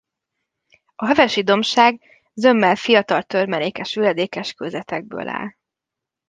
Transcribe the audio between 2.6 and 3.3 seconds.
fiatal